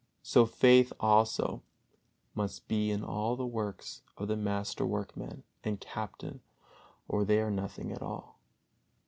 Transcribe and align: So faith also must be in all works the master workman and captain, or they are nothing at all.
So 0.23 0.47
faith 0.47 0.91
also 0.99 1.61
must 2.33 2.67
be 2.67 2.89
in 2.89 3.03
all 3.03 3.35
works 3.37 4.01
the 4.17 4.35
master 4.35 4.83
workman 4.83 5.43
and 5.63 5.79
captain, 5.79 6.41
or 7.07 7.23
they 7.23 7.39
are 7.39 7.51
nothing 7.51 7.91
at 7.91 8.01
all. 8.01 8.39